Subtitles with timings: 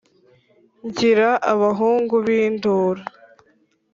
[0.85, 3.03] ngira abahungu b’indura,